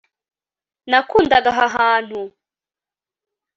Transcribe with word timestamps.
Nakundaga 0.89 1.49
aha 1.53 1.65
hantu 1.75 2.21